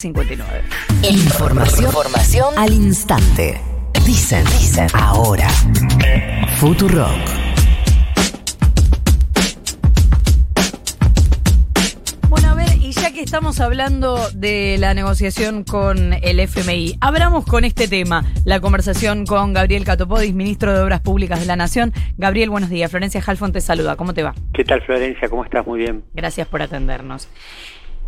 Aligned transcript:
59. 0.00 0.62
Información, 1.10 1.84
Información 1.84 2.54
al 2.56 2.72
instante. 2.72 3.60
Dicen, 4.06 4.42
dicen, 4.46 4.88
ahora. 4.94 5.46
Futurock. 6.56 7.10
Bueno, 12.30 12.48
a 12.48 12.54
ver, 12.54 12.76
y 12.80 12.92
ya 12.92 13.12
que 13.12 13.20
estamos 13.20 13.60
hablando 13.60 14.30
de 14.30 14.78
la 14.78 14.94
negociación 14.94 15.64
con 15.64 16.14
el 16.14 16.40
FMI, 16.40 16.96
abramos 17.02 17.44
con 17.44 17.64
este 17.64 17.86
tema 17.86 18.24
la 18.46 18.58
conversación 18.60 19.26
con 19.26 19.52
Gabriel 19.52 19.84
Catopodis, 19.84 20.32
ministro 20.32 20.72
de 20.72 20.80
Obras 20.80 21.02
Públicas 21.02 21.40
de 21.40 21.46
la 21.46 21.56
Nación. 21.56 21.92
Gabriel, 22.16 22.48
buenos 22.48 22.70
días. 22.70 22.90
Florencia 22.90 23.22
Halfon 23.26 23.52
te 23.52 23.60
saluda. 23.60 23.96
¿Cómo 23.96 24.14
te 24.14 24.22
va? 24.22 24.34
¿Qué 24.54 24.64
tal, 24.64 24.80
Florencia? 24.80 25.28
¿Cómo 25.28 25.44
estás? 25.44 25.66
Muy 25.66 25.80
bien. 25.80 26.04
Gracias 26.14 26.48
por 26.48 26.62
atendernos. 26.62 27.28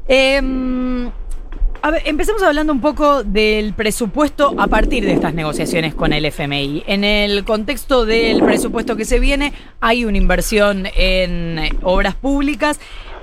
Eh, 0.08 0.40
a 1.82 1.90
ver, 1.90 2.02
empecemos 2.04 2.42
hablando 2.44 2.72
un 2.72 2.80
poco 2.80 3.24
del 3.24 3.74
presupuesto 3.74 4.54
a 4.56 4.68
partir 4.68 5.04
de 5.04 5.12
estas 5.12 5.34
negociaciones 5.34 5.96
con 5.96 6.12
el 6.12 6.24
FMI. 6.24 6.84
En 6.86 7.02
el 7.02 7.44
contexto 7.44 8.06
del 8.06 8.40
presupuesto 8.40 8.94
que 8.94 9.04
se 9.04 9.18
viene, 9.18 9.52
hay 9.80 10.04
una 10.04 10.16
inversión 10.16 10.86
en 10.94 11.58
obras 11.82 12.14
públicas. 12.14 12.78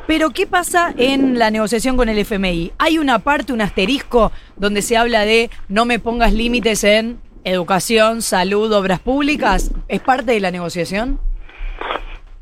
Pero, 0.07 0.31
¿qué 0.31 0.45
pasa 0.45 0.93
en 0.97 1.39
la 1.39 1.51
negociación 1.51 1.95
con 1.95 2.09
el 2.09 2.17
FMI? 2.17 2.73
¿Hay 2.79 2.97
una 2.97 3.19
parte, 3.19 3.53
un 3.53 3.61
asterisco, 3.61 4.33
donde 4.57 4.81
se 4.81 4.97
habla 4.97 5.23
de 5.23 5.49
no 5.69 5.85
me 5.85 5.99
pongas 5.99 6.33
límites 6.33 6.83
en 6.83 7.17
educación, 7.45 8.21
salud, 8.21 8.73
obras 8.73 8.99
públicas? 8.99 9.71
¿Es 9.87 10.01
parte 10.01 10.33
de 10.33 10.39
la 10.41 10.51
negociación? 10.51 11.19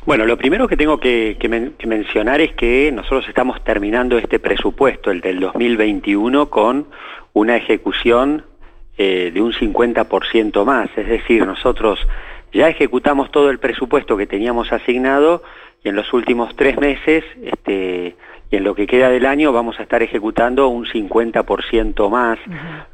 Bueno, 0.08 0.26
lo 0.26 0.38
primero 0.38 0.70
que 0.70 0.78
tengo 0.78 1.02
que, 1.02 1.36
mencionar 1.86 2.40
es 2.40 2.54
que 2.54 2.94
nosotros 2.94 3.28
estamos 3.28 3.62
terminando 3.66 4.18
este 4.18 4.40
presupuesto, 4.40 5.12
el 5.12 5.20
del 5.20 5.42
2021, 5.42 6.50
con 6.50 6.88
una 7.34 7.58
ejecución 7.58 8.46
eh, 8.98 9.32
de 9.34 9.42
un 9.42 9.52
50% 9.52 10.64
más. 10.64 10.90
Es 10.96 11.10
decir, 11.10 11.46
nosotros 11.46 12.00
ya 12.54 12.70
ejecutamos 12.70 13.32
todo 13.32 13.50
el 13.50 13.60
presupuesto 13.60 14.16
que 14.16 14.28
teníamos 14.28 14.72
asignado 14.72 15.44
y 15.84 15.90
en 15.90 15.98
los 15.98 16.14
últimos 16.14 16.56
tres 16.56 16.80
meses 16.80 17.26
este, 17.44 18.16
y 18.50 18.56
en 18.56 18.64
lo 18.64 18.76
que 18.76 18.88
queda 18.88 19.10
del 19.10 19.26
año 19.26 19.52
vamos 19.52 19.78
a 19.78 19.84
estar 19.84 20.02
ejecutando 20.02 20.70
un 20.70 20.86
50% 20.86 22.10
más, 22.10 22.40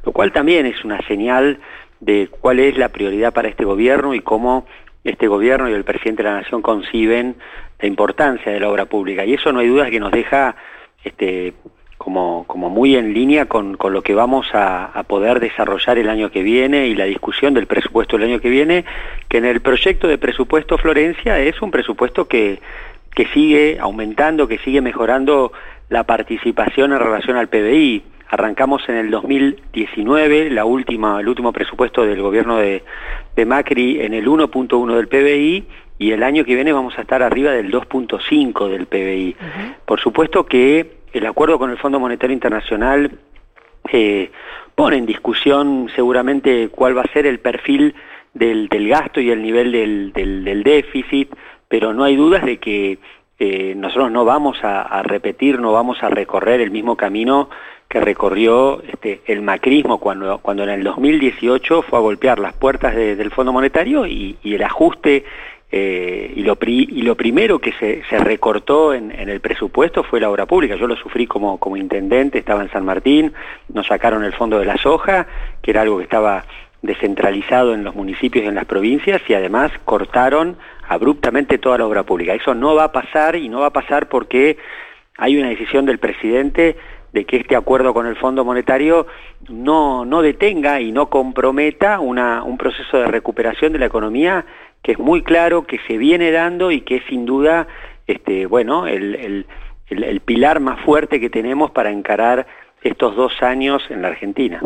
lo 0.04 0.10
cual 0.10 0.32
también 0.32 0.66
es 0.66 0.84
una 0.84 1.00
señal 1.06 1.60
de 2.00 2.28
cuál 2.28 2.58
es 2.58 2.76
la 2.76 2.88
prioridad 2.88 3.32
para 3.32 3.46
este 3.46 3.64
gobierno 3.64 4.14
y 4.14 4.20
cómo 4.20 4.66
este 5.04 5.28
gobierno 5.28 5.68
y 5.68 5.72
el 5.72 5.84
presidente 5.84 6.22
de 6.22 6.30
la 6.30 6.40
Nación 6.40 6.62
conciben 6.62 7.36
la 7.78 7.86
importancia 7.86 8.50
de 8.50 8.60
la 8.60 8.68
obra 8.68 8.86
pública. 8.86 9.24
Y 9.24 9.34
eso 9.34 9.52
no 9.52 9.60
hay 9.60 9.68
dudas 9.68 9.90
que 9.90 10.00
nos 10.00 10.10
deja 10.10 10.56
este, 11.04 11.52
como, 11.98 12.44
muy 12.70 12.96
en 12.96 13.14
línea 13.14 13.46
con, 13.46 13.76
con 13.76 13.92
lo 13.92 14.02
que 14.02 14.14
vamos 14.14 14.46
a, 14.52 15.02
poder 15.06 15.40
desarrollar 15.40 15.98
el 15.98 16.08
año 16.08 16.30
que 16.30 16.42
viene 16.42 16.86
y 16.86 16.94
la 16.94 17.04
discusión 17.04 17.54
del 17.54 17.66
presupuesto 17.66 18.16
del 18.16 18.30
año 18.30 18.40
que 18.40 18.48
viene, 18.48 18.84
que 19.28 19.38
en 19.38 19.44
el 19.44 19.60
proyecto 19.60 20.08
de 20.08 20.18
presupuesto 20.18 20.78
Florencia 20.78 21.38
es 21.38 21.60
un 21.62 21.70
presupuesto 21.70 22.26
que, 22.26 22.60
que 23.14 23.26
sigue 23.26 23.78
aumentando, 23.80 24.48
que 24.48 24.58
sigue 24.58 24.80
mejorando 24.80 25.52
la 25.88 26.04
participación 26.04 26.92
en 26.92 26.98
relación 26.98 27.36
al 27.36 27.48
PBI. 27.48 28.02
Arrancamos 28.28 28.88
en 28.88 28.96
el 28.96 29.10
2019, 29.10 30.50
la 30.50 30.64
última, 30.64 31.20
el 31.20 31.28
último 31.28 31.52
presupuesto 31.52 32.04
del 32.04 32.20
gobierno 32.20 32.56
de, 32.56 32.82
Macri 33.46 34.00
en 34.00 34.14
el 34.14 34.26
1.1 34.26 34.94
del 34.94 35.08
PBI 35.08 35.66
y 35.98 36.12
el 36.12 36.22
año 36.22 36.44
que 36.44 36.54
viene 36.54 36.72
vamos 36.72 36.98
a 36.98 37.02
estar 37.02 37.22
arriba 37.22 37.52
del 37.52 37.70
2.5 37.70 38.68
del 38.68 38.86
PBI. 38.86 39.36
Por 39.84 40.00
supuesto 40.00 40.46
que 40.46 40.98
el 41.12 41.26
acuerdo 41.26 41.58
con 41.58 41.70
el 41.70 41.78
Fondo 41.78 42.00
Monetario 42.00 42.34
Internacional 42.34 43.12
eh, 43.92 44.30
pone 44.74 44.96
en 44.96 45.06
discusión 45.06 45.88
seguramente 45.94 46.68
cuál 46.68 46.96
va 46.96 47.02
a 47.02 47.12
ser 47.12 47.26
el 47.26 47.38
perfil 47.38 47.94
del, 48.32 48.68
gasto 48.88 49.20
y 49.20 49.30
el 49.30 49.42
nivel 49.42 49.72
del, 50.12 50.62
déficit, 50.64 51.32
pero 51.68 51.94
no 51.94 52.04
hay 52.04 52.16
dudas 52.16 52.44
de 52.44 52.58
que 52.58 52.98
eh, 53.38 53.74
nosotros 53.76 54.10
no 54.10 54.24
vamos 54.24 54.58
a, 54.62 55.02
repetir, 55.02 55.60
no 55.60 55.72
vamos 55.72 56.02
a 56.02 56.08
recorrer 56.08 56.60
el 56.60 56.70
mismo 56.70 56.96
camino 56.96 57.48
que 57.94 58.00
recorrió 58.00 58.82
este, 58.82 59.20
el 59.26 59.40
macrismo 59.40 59.98
cuando, 59.98 60.38
cuando 60.38 60.64
en 60.64 60.70
el 60.70 60.82
2018 60.82 61.82
fue 61.82 61.96
a 61.96 62.02
golpear 62.02 62.40
las 62.40 62.52
puertas 62.52 62.92
del 62.92 63.30
Fondo 63.30 63.52
Monetario 63.52 64.04
y, 64.04 64.36
el 64.42 64.64
ajuste 64.64 65.24
eh, 65.70 66.32
y, 66.34 66.42
lo 66.42 66.58
y, 66.60 67.02
lo 67.02 67.14
primero 67.14 67.60
que 67.60 67.70
se, 67.78 68.02
recortó 68.18 68.94
en, 68.94 69.12
el 69.12 69.38
presupuesto 69.38 70.02
fue 70.02 70.18
la 70.18 70.28
obra 70.28 70.44
pública. 70.44 70.74
Yo 70.74 70.88
lo 70.88 70.96
sufrí 70.96 71.28
como, 71.28 71.58
como 71.58 71.76
intendente, 71.76 72.40
estaba 72.40 72.62
en 72.62 72.70
San 72.72 72.84
Martín, 72.84 73.32
nos 73.72 73.86
sacaron 73.86 74.24
el 74.24 74.32
fondo 74.32 74.58
de 74.58 74.64
la 74.64 74.76
soja, 74.76 75.28
que 75.62 75.70
era 75.70 75.82
algo 75.82 75.98
que 75.98 76.02
estaba 76.02 76.46
descentralizado 76.82 77.74
en 77.74 77.84
los 77.84 77.94
municipios 77.94 78.44
y 78.44 78.48
en 78.48 78.56
las 78.56 78.64
provincias, 78.64 79.22
y 79.28 79.34
además 79.34 79.70
cortaron 79.84 80.56
abruptamente 80.88 81.58
toda 81.58 81.78
la 81.78 81.86
obra 81.86 82.02
pública. 82.02 82.34
Eso 82.34 82.56
no 82.56 82.74
va 82.74 82.84
a 82.84 82.92
pasar 82.92 83.36
y 83.36 83.48
no 83.48 83.60
va 83.60 83.66
a 83.66 83.72
pasar 83.72 84.08
porque 84.08 84.58
hay 85.16 85.36
una 85.36 85.48
decisión 85.48 85.86
del 85.86 85.98
presidente 85.98 86.76
de 87.14 87.24
que 87.24 87.36
este 87.36 87.54
acuerdo 87.54 87.94
con 87.94 88.08
el 88.08 88.16
Fondo 88.16 88.44
Monetario 88.44 89.06
no, 89.48 90.04
no 90.04 90.20
detenga 90.20 90.80
y 90.80 90.90
no 90.90 91.08
comprometa 91.08 92.00
una, 92.00 92.42
un 92.42 92.58
proceso 92.58 92.98
de 92.98 93.06
recuperación 93.06 93.72
de 93.72 93.78
la 93.78 93.86
economía 93.86 94.44
que 94.82 94.92
es 94.92 94.98
muy 94.98 95.22
claro, 95.22 95.64
que 95.64 95.78
se 95.86 95.96
viene 95.96 96.32
dando 96.32 96.72
y 96.72 96.80
que 96.80 96.96
es 96.96 97.02
sin 97.08 97.24
duda 97.24 97.68
este, 98.08 98.46
bueno, 98.46 98.88
el, 98.88 99.14
el, 99.14 99.46
el, 99.88 100.20
pilar 100.20 100.58
más 100.58 100.80
fuerte 100.80 101.20
que 101.20 101.30
tenemos 101.30 101.70
para 101.70 101.92
encarar 101.92 102.48
estos 102.82 103.14
dos 103.14 103.32
años 103.42 103.80
en 103.90 104.02
la 104.02 104.08
Argentina. 104.08 104.60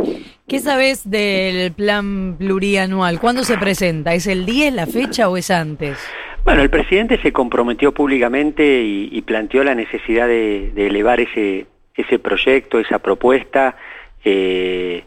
¿Qué 0.48 0.58
sabes 0.58 1.08
del 1.08 1.70
plan 1.72 2.36
plurianual? 2.38 3.20
¿Cuándo 3.20 3.44
se 3.44 3.58
presenta? 3.58 4.14
¿Es 4.14 4.26
el 4.26 4.46
día, 4.46 4.70
la 4.70 4.86
fecha 4.86 5.28
o 5.28 5.36
es 5.36 5.50
antes? 5.50 5.98
Bueno, 6.44 6.62
el 6.62 6.70
presidente 6.70 7.20
se 7.20 7.30
comprometió 7.30 7.92
públicamente 7.92 8.82
y, 8.82 9.20
planteó 9.22 9.62
la 9.62 9.74
necesidad 9.74 10.26
de, 10.26 10.72
de 10.74 10.86
elevar 10.86 11.20
ese, 11.20 11.66
ese 11.98 12.18
proyecto, 12.18 12.78
esa 12.78 13.00
propuesta, 13.00 13.76
eh, 14.24 15.04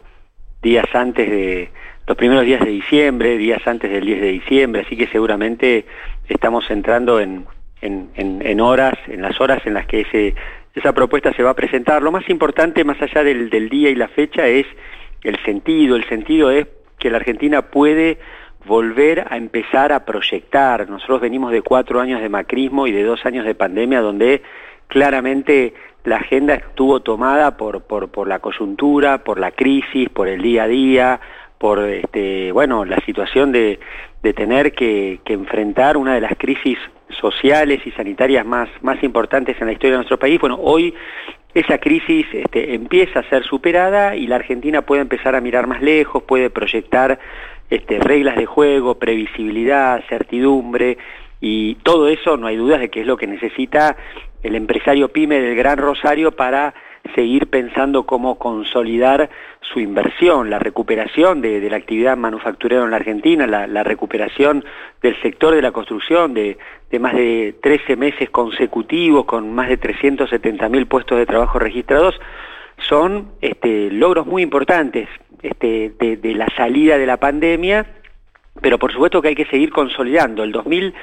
días 0.62 0.86
antes 0.94 1.28
de 1.28 1.70
los 2.06 2.16
primeros 2.16 2.44
días 2.44 2.60
de 2.60 2.70
diciembre, 2.70 3.38
días 3.38 3.66
antes 3.66 3.90
del 3.90 4.04
10 4.04 4.20
de 4.20 4.28
diciembre, 4.28 4.82
así 4.82 4.96
que 4.96 5.06
seguramente 5.06 5.86
estamos 6.28 6.70
entrando 6.70 7.18
en, 7.20 7.46
en, 7.80 8.60
horas, 8.60 8.94
en 9.06 9.22
las 9.22 9.40
horas 9.40 9.62
en 9.66 9.74
las 9.74 9.86
que 9.86 10.02
ese, 10.02 10.34
esa 10.74 10.92
propuesta 10.92 11.32
se 11.32 11.42
va 11.42 11.50
a 11.50 11.56
presentar. 11.56 12.02
Lo 12.02 12.12
más 12.12 12.28
importante, 12.28 12.84
más 12.84 13.00
allá 13.00 13.24
del, 13.24 13.50
del 13.50 13.68
día 13.68 13.90
y 13.90 13.94
la 13.94 14.08
fecha, 14.08 14.46
es 14.46 14.66
el 15.22 15.42
sentido. 15.44 15.96
El 15.96 16.08
sentido 16.08 16.50
es 16.50 16.66
que 16.98 17.10
la 17.10 17.16
Argentina 17.16 17.62
puede 17.62 18.18
volver 18.64 19.26
a 19.28 19.36
empezar 19.36 19.92
a 19.92 20.04
proyectar. 20.04 20.88
Nosotros 20.88 21.20
venimos 21.20 21.52
de 21.52 21.62
cuatro 21.62 22.00
años 22.00 22.20
de 22.20 22.28
macrismo 22.28 22.86
y 22.86 22.92
de 22.92 23.02
dos 23.02 23.24
años 23.26 23.44
de 23.44 23.54
pandemia 23.54 24.00
donde 24.00 24.42
claramente 24.88 25.74
la 26.04 26.16
agenda 26.16 26.54
estuvo 26.54 27.00
tomada 27.00 27.56
por, 27.56 28.26
la 28.26 28.38
coyuntura, 28.40 29.22
por 29.24 29.38
la 29.38 29.52
crisis, 29.52 30.08
por 30.08 30.28
el 30.28 30.42
día 30.42 30.64
a 30.64 30.68
día, 30.68 31.20
por 31.58 31.78
este, 31.80 32.50
bueno, 32.52 32.84
la 32.84 32.98
situación 33.04 33.52
de, 33.52 33.78
tener 34.34 34.72
que, 34.72 35.20
enfrentar 35.26 35.96
una 35.96 36.14
de 36.14 36.20
las 36.20 36.36
crisis 36.36 36.78
sociales 37.20 37.80
y 37.84 37.90
sanitarias 37.92 38.44
más, 38.44 38.68
más 38.80 39.02
importantes 39.02 39.60
en 39.60 39.66
la 39.66 39.72
historia 39.72 39.92
de 39.92 39.98
nuestro 39.98 40.18
país. 40.18 40.40
Bueno, 40.40 40.58
hoy 40.60 40.94
esa 41.54 41.78
crisis 41.78 42.26
este, 42.32 42.74
empieza 42.74 43.20
a 43.20 43.28
ser 43.28 43.44
superada 43.44 44.16
y 44.16 44.26
la 44.26 44.36
Argentina 44.36 44.82
puede 44.82 45.02
empezar 45.02 45.34
a 45.36 45.40
mirar 45.40 45.66
más 45.66 45.82
lejos, 45.82 46.22
puede 46.22 46.50
proyectar 46.50 47.18
este, 47.70 48.00
reglas 48.00 48.36
de 48.36 48.46
juego, 48.46 48.98
previsibilidad, 48.98 50.02
certidumbre, 50.08 50.98
y 51.40 51.74
todo 51.76 52.08
eso 52.08 52.36
no 52.36 52.46
hay 52.46 52.56
dudas 52.56 52.80
de 52.80 52.88
que 52.88 53.00
es 53.00 53.06
lo 53.06 53.16
que 53.16 53.26
necesita 53.26 53.96
el 54.42 54.54
empresario 54.54 55.08
pyme 55.08 55.40
del 55.40 55.56
Gran 55.56 55.78
Rosario 55.78 56.32
para 56.32 56.74
seguir 57.14 57.48
pensando 57.48 58.04
cómo 58.04 58.38
consolidar 58.38 59.28
su 59.60 59.80
inversión, 59.80 60.50
la 60.50 60.58
recuperación 60.58 61.40
de, 61.40 61.68
la 61.68 61.76
actividad 61.76 62.16
manufacturera 62.16 62.84
en 62.84 62.90
la 62.90 62.96
Argentina, 62.96 63.46
la, 63.46 63.82
recuperación 63.82 64.64
del 65.00 65.20
sector 65.20 65.54
de 65.54 65.62
la 65.62 65.72
construcción 65.72 66.34
de, 66.34 66.58
más 67.00 67.14
de 67.14 67.54
13 67.62 67.96
meses 67.96 68.30
consecutivos 68.30 69.24
con 69.24 69.52
más 69.52 69.68
de 69.68 69.78
370 69.78 70.68
mil 70.68 70.86
puestos 70.86 71.18
de 71.18 71.26
trabajo 71.26 71.58
registrados, 71.58 72.20
son 72.78 73.32
este, 73.40 73.90
logros 73.90 74.26
muy 74.26 74.42
importantes 74.42 75.08
este, 75.42 75.92
de, 75.98 76.16
de 76.16 76.34
la 76.34 76.48
salida 76.56 76.98
de 76.98 77.06
la 77.06 77.16
pandemia, 77.16 77.86
pero 78.60 78.78
por 78.78 78.92
supuesto 78.92 79.22
que 79.22 79.28
hay 79.28 79.34
que 79.34 79.46
seguir 79.46 79.70
consolidando. 79.70 80.42
El 80.42 80.52
2000 80.52 80.94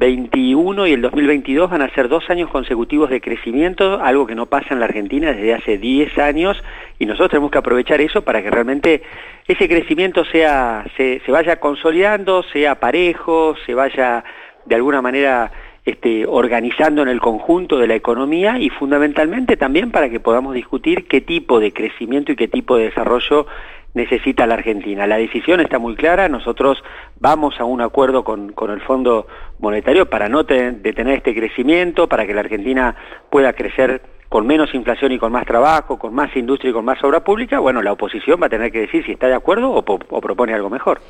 21 0.00 0.86
y 0.86 0.94
el 0.94 1.02
2022 1.02 1.70
van 1.70 1.82
a 1.82 1.90
ser 1.90 2.08
dos 2.08 2.28
años 2.30 2.48
consecutivos 2.48 3.10
de 3.10 3.20
crecimiento, 3.20 4.00
algo 4.00 4.26
que 4.26 4.34
no 4.34 4.46
pasa 4.46 4.68
en 4.72 4.80
la 4.80 4.86
Argentina 4.86 5.30
desde 5.30 5.52
hace 5.52 5.76
10 5.76 6.18
años 6.18 6.56
y 6.98 7.04
nosotros 7.04 7.32
tenemos 7.32 7.50
que 7.50 7.58
aprovechar 7.58 8.00
eso 8.00 8.22
para 8.22 8.42
que 8.42 8.50
realmente 8.50 9.02
ese 9.46 9.68
crecimiento 9.68 10.24
sea, 10.24 10.86
se, 10.96 11.20
vaya 11.28 11.60
consolidando, 11.60 12.42
sea 12.44 12.80
parejo, 12.80 13.56
se 13.66 13.74
vaya 13.74 14.24
de 14.64 14.74
alguna 14.74 15.02
manera 15.02 15.52
este, 15.84 16.24
organizando 16.26 17.02
en 17.02 17.08
el 17.08 17.20
conjunto 17.20 17.78
de 17.78 17.86
la 17.86 17.94
economía 17.94 18.58
y 18.58 18.70
fundamentalmente 18.70 19.58
también 19.58 19.90
para 19.90 20.08
que 20.08 20.18
podamos 20.18 20.54
discutir 20.54 21.08
qué 21.08 21.20
tipo 21.20 21.60
de 21.60 21.74
crecimiento 21.74 22.32
y 22.32 22.36
qué 22.36 22.48
tipo 22.48 22.78
de 22.78 22.84
desarrollo 22.84 23.46
necesita 23.94 24.46
la 24.46 24.54
Argentina. 24.54 25.06
La 25.06 25.16
decisión 25.16 25.60
está 25.60 25.78
muy 25.78 25.96
clara, 25.96 26.28
nosotros 26.28 26.82
vamos 27.18 27.58
a 27.60 27.64
un 27.64 27.80
acuerdo 27.80 28.24
con, 28.24 28.54
el 28.68 28.80
Fondo 28.82 29.26
Monetario 29.58 30.08
para 30.08 30.28
no 30.28 30.44
detener 30.44 31.16
este 31.16 31.34
crecimiento, 31.34 32.08
para 32.08 32.26
que 32.26 32.34
la 32.34 32.40
Argentina 32.40 32.94
pueda 33.30 33.52
crecer 33.52 34.02
con 34.28 34.46
menos 34.46 34.72
inflación 34.74 35.10
y 35.10 35.18
con 35.18 35.32
más 35.32 35.44
trabajo, 35.44 35.98
con 35.98 36.14
más 36.14 36.34
industria 36.36 36.70
y 36.70 36.72
con 36.72 36.84
más 36.84 37.02
obra 37.02 37.24
pública, 37.24 37.58
bueno, 37.58 37.82
la 37.82 37.92
oposición 37.92 38.40
va 38.40 38.46
a 38.46 38.50
tener 38.50 38.70
que 38.70 38.82
decir 38.82 39.04
si 39.04 39.12
está 39.12 39.26
de 39.26 39.34
acuerdo 39.34 39.72
o 39.72 40.20
propone 40.20 40.54
algo 40.54 40.70
mejor. 40.70 41.00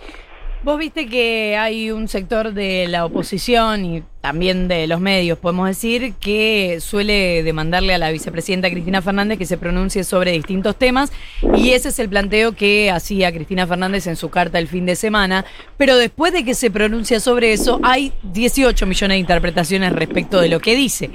Vos 0.62 0.79
viste 0.79 1.07
que 1.07 1.57
hay 1.57 1.91
un 1.91 2.07
sector 2.07 2.53
de 2.53 2.87
la 2.87 3.07
oposición 3.07 3.83
y 3.87 4.03
también 4.21 4.69
de 4.69 4.87
los 4.87 5.01
medios, 5.01 5.39
podemos 5.39 5.67
decir, 5.67 6.12
que 6.21 6.77
suele 6.81 7.43
demandarle 7.43 7.95
a 7.95 7.99
la 7.99 8.11
vicepresidenta 8.11 8.69
Cristina 8.69 9.01
Fernández 9.01 9.39
que 9.39 9.47
se 9.47 9.57
pronuncie 9.57 10.05
sobre 10.05 10.33
distintos 10.33 10.77
temas 10.77 11.12
y 11.57 11.71
ese 11.71 11.89
es 11.89 11.99
el 11.99 12.11
planteo 12.11 12.53
que 12.53 12.91
hacía 12.91 13.33
Cristina 13.33 13.67
Fernández 13.67 14.07
en 14.07 14.17
su 14.17 14.29
carta 14.29 14.59
el 14.59 14.69
fin 14.69 14.85
de 14.85 14.97
semana, 14.97 15.47
pero 15.79 15.97
después 15.97 16.35
de 16.35 16.45
que 16.45 16.53
se 16.53 16.71
pronuncia 16.71 17.21
sobre 17.21 17.55
eso 17.55 17.81
hay 17.83 18.12
18 18.23 18.85
millones 18.85 19.15
de 19.15 19.21
interpretaciones 19.21 19.95
respecto 19.95 20.43
de 20.43 20.51
lo 20.51 20.61
que 20.61 20.77
dice. 20.77 21.09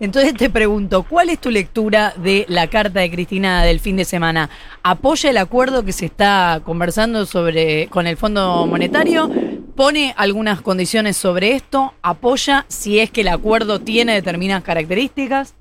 Entonces 0.00 0.32
te 0.32 0.48
pregunto, 0.48 1.02
¿cuál 1.02 1.28
es 1.28 1.38
tu 1.38 1.50
lectura 1.50 2.14
de 2.16 2.46
la 2.48 2.68
carta 2.68 3.00
de 3.00 3.10
Cristina 3.10 3.62
del 3.64 3.80
fin 3.80 3.98
de 3.98 4.06
semana? 4.06 4.48
¿Apoya 4.82 5.28
el 5.28 5.36
acuerdo 5.36 5.84
que 5.84 5.92
se 5.92 6.06
está 6.06 6.62
conversando 6.64 7.26
sobre 7.26 7.86
con 7.88 8.06
el 8.06 8.16
Fondo 8.16 8.66
Monetario? 8.66 9.30
¿Pone 9.76 10.14
algunas 10.16 10.62
condiciones 10.62 11.18
sobre 11.18 11.52
esto? 11.52 11.92
¿Apoya 12.00 12.64
si 12.68 12.98
es 12.98 13.10
que 13.10 13.20
el 13.20 13.28
acuerdo 13.28 13.80
tiene 13.80 14.14
determinadas 14.14 14.64
características? 14.64 15.54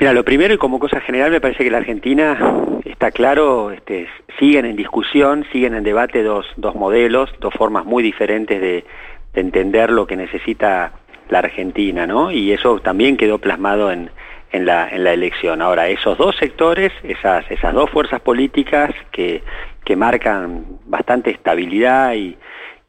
Mira, 0.00 0.12
lo 0.12 0.24
primero 0.24 0.54
y 0.54 0.58
como 0.58 0.80
cosa 0.80 1.00
general 1.00 1.30
me 1.30 1.40
parece 1.40 1.62
que 1.62 1.70
la 1.70 1.78
Argentina 1.78 2.38
está 2.84 3.12
claro, 3.12 3.70
este, 3.70 4.08
siguen 4.40 4.64
en 4.64 4.74
discusión, 4.74 5.46
siguen 5.52 5.74
en 5.74 5.84
debate 5.84 6.24
dos, 6.24 6.44
dos 6.56 6.74
modelos, 6.74 7.30
dos 7.38 7.54
formas 7.54 7.84
muy 7.84 8.02
diferentes 8.02 8.60
de, 8.60 8.84
de 9.32 9.40
entender 9.40 9.90
lo 9.90 10.06
que 10.08 10.16
necesita 10.16 10.92
la 11.30 11.38
Argentina, 11.38 12.06
¿no? 12.06 12.30
Y 12.30 12.52
eso 12.52 12.80
también 12.80 13.16
quedó 13.16 13.38
plasmado 13.38 13.90
en, 13.90 14.10
en, 14.52 14.66
la, 14.66 14.88
en 14.88 15.04
la 15.04 15.12
elección. 15.12 15.62
Ahora, 15.62 15.88
esos 15.88 16.18
dos 16.18 16.36
sectores, 16.36 16.92
esas, 17.02 17.50
esas 17.50 17.72
dos 17.72 17.88
fuerzas 17.90 18.20
políticas 18.20 18.90
que, 19.12 19.42
que 19.84 19.96
marcan 19.96 20.64
bastante 20.86 21.30
estabilidad 21.30 22.14
y, 22.14 22.36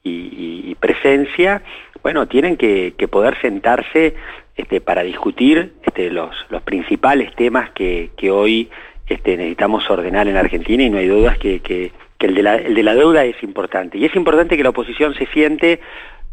y, 0.04 0.76
presencia, 0.80 1.62
bueno, 2.02 2.28
tienen 2.28 2.58
que, 2.58 2.94
poder 3.12 3.40
sentarse 3.40 4.16
este, 4.56 4.82
para 4.82 5.04
discutir 5.04 5.74
este, 5.84 6.10
los, 6.10 6.36
los 6.50 6.64
principales 6.64 7.36
temas 7.36 7.70
que, 7.72 8.10
que 8.18 8.32
hoy 8.32 8.70
este, 9.08 9.38
necesitamos 9.38 9.88
ordenar 9.90 10.28
en 10.28 10.38
Argentina 10.38 10.84
y 10.84 10.90
no 10.90 10.98
hay 10.98 11.08
dudas 11.08 11.38
que 11.38 11.62
el, 12.20 12.36
de 12.36 12.44
la, 12.44 12.56
el 12.56 12.74
de 12.74 12.84
la 12.84 12.96
deuda 12.96 13.26
es 13.26 13.42
importante. 13.44 13.98
Y 13.98 14.06
es 14.06 14.16
importante 14.16 14.58
que 14.58 14.64
la 14.64 14.70
oposición 14.70 15.14
se 15.16 15.28
siente 15.28 15.80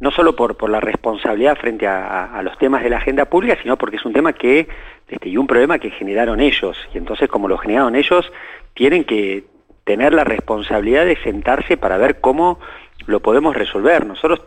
no 0.00 0.10
solo 0.10 0.36
por, 0.36 0.56
por 0.56 0.70
la 0.70 0.80
responsabilidad 0.80 1.56
frente 1.56 1.86
a, 1.86 2.40
los 2.42 2.56
temas 2.58 2.82
de 2.82 2.90
la 2.90 2.98
agenda 2.98 3.24
pública, 3.24 3.58
sino 3.62 3.76
porque 3.76 3.96
es 3.96 4.04
un 4.04 4.12
tema 4.12 4.32
que, 4.32 4.68
este, 5.08 5.28
y 5.28 5.36
un 5.36 5.46
problema 5.46 5.78
que 5.78 5.90
generaron 5.90 6.40
ellos. 6.40 6.76
Y 6.94 6.98
entonces, 6.98 7.28
como 7.28 7.48
lo 7.48 7.58
generaron 7.58 7.96
ellos, 7.96 8.30
tienen 8.74 9.04
que 9.04 9.44
tener 9.84 10.14
la 10.14 10.24
responsabilidad 10.24 11.04
de 11.04 11.16
sentarse 11.16 11.76
para 11.76 11.96
ver 11.96 12.20
cómo 12.20 12.60
lo 13.06 13.20
podemos 13.20 13.56
resolver. 13.56 14.06
Nosotros 14.06 14.42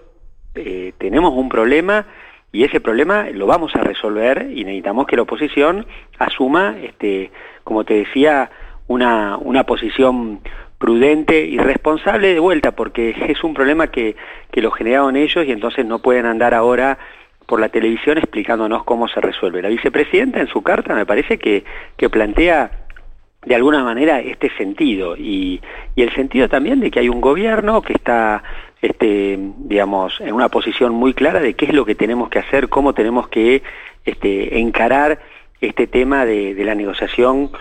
eh, 0.55 0.93
tenemos 0.97 1.33
un 1.33 1.49
problema 1.49 2.05
y 2.51 2.63
ese 2.63 2.79
problema 2.79 3.29
lo 3.31 3.47
vamos 3.47 3.75
a 3.75 3.81
resolver 3.81 4.49
y 4.51 4.63
necesitamos 4.63 5.07
que 5.07 5.15
la 5.15 5.23
oposición 5.23 5.85
asuma, 6.19 6.75
este, 6.81 7.31
como 7.63 7.83
te 7.83 7.95
decía, 7.95 8.51
una, 8.87 9.37
una 9.37 9.63
posición 9.65 10.41
prudente 10.81 11.45
y 11.45 11.59
responsable 11.59 12.33
de 12.33 12.39
vuelta, 12.39 12.71
porque 12.71 13.15
es 13.29 13.43
un 13.43 13.53
problema 13.53 13.87
que, 13.87 14.15
que 14.51 14.61
lo 14.61 14.71
generaron 14.71 15.15
ellos 15.15 15.45
y 15.45 15.51
entonces 15.51 15.85
no 15.85 15.99
pueden 15.99 16.25
andar 16.25 16.53
ahora 16.55 16.97
por 17.45 17.59
la 17.59 17.69
televisión 17.69 18.17
explicándonos 18.17 18.83
cómo 18.83 19.07
se 19.07 19.21
resuelve. 19.21 19.61
La 19.61 19.69
vicepresidenta 19.69 20.39
en 20.39 20.47
su 20.47 20.63
carta 20.63 20.95
me 20.95 21.05
parece 21.05 21.37
que, 21.37 21.63
que 21.97 22.09
plantea 22.09 22.71
de 23.45 23.55
alguna 23.55 23.83
manera 23.83 24.19
este 24.21 24.49
sentido 24.57 25.15
y, 25.15 25.61
y, 25.95 26.01
el 26.01 26.13
sentido 26.13 26.49
también 26.49 26.79
de 26.79 26.89
que 26.89 26.99
hay 26.99 27.09
un 27.09 27.21
gobierno 27.21 27.81
que 27.81 27.93
está 27.93 28.43
este, 28.81 29.37
digamos 29.57 30.19
en 30.19 30.33
una 30.33 30.49
posición 30.49 30.93
muy 30.93 31.13
clara 31.13 31.39
de 31.39 31.53
qué 31.53 31.65
es 31.65 31.73
lo 31.73 31.85
que 31.85 31.95
tenemos 31.95 32.29
que 32.29 32.39
hacer, 32.39 32.69
cómo 32.69 32.93
tenemos 32.93 33.27
que 33.29 33.61
este, 34.05 34.59
encarar 34.59 35.19
este 35.59 35.85
tema 35.85 36.25
de, 36.25 36.55
de 36.55 36.65
la 36.65 36.73
negociación 36.73 37.51